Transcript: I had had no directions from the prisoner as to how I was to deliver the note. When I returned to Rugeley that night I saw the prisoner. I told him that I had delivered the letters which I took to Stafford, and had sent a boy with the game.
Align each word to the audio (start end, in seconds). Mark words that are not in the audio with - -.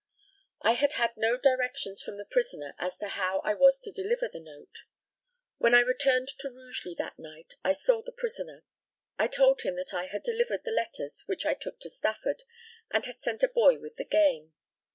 I 0.63 0.71
had 0.73 0.93
had 0.93 1.11
no 1.15 1.37
directions 1.37 2.01
from 2.01 2.17
the 2.17 2.25
prisoner 2.25 2.73
as 2.79 2.97
to 2.97 3.09
how 3.09 3.39
I 3.41 3.53
was 3.53 3.77
to 3.81 3.91
deliver 3.91 4.27
the 4.27 4.39
note. 4.39 4.79
When 5.59 5.75
I 5.75 5.81
returned 5.81 6.29
to 6.39 6.49
Rugeley 6.49 6.95
that 6.97 7.19
night 7.19 7.53
I 7.63 7.73
saw 7.73 8.01
the 8.01 8.11
prisoner. 8.11 8.63
I 9.19 9.27
told 9.27 9.61
him 9.61 9.75
that 9.75 9.93
I 9.93 10.07
had 10.07 10.23
delivered 10.23 10.63
the 10.63 10.71
letters 10.71 11.21
which 11.27 11.45
I 11.45 11.53
took 11.53 11.79
to 11.81 11.89
Stafford, 11.91 12.41
and 12.89 13.05
had 13.05 13.19
sent 13.19 13.43
a 13.43 13.47
boy 13.47 13.77
with 13.77 13.97
the 13.97 14.05
game. 14.05 14.55